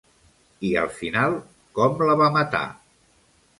I 0.69 0.71
al 0.83 0.89
final 1.01 1.37
com 1.81 2.03
la 2.11 2.17
va 2.25 2.33
matar? 2.41 2.65